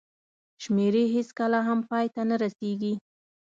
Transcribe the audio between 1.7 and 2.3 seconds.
پای ته